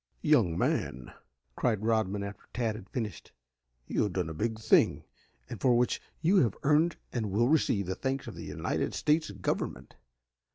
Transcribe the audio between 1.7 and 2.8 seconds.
Rodman after Tad